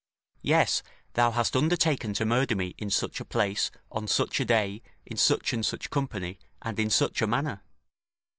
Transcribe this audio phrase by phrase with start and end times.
[0.41, 0.81] Yes,
[1.13, 5.15] thou hast undertaken to murder me in such a place, on such a day, in
[5.15, 7.61] such and such company, and in such a manner."